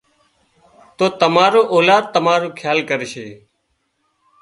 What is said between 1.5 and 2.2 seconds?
اولاد